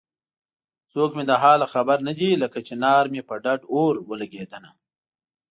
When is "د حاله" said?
1.27-1.67